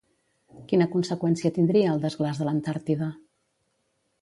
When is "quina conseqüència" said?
0.69-1.51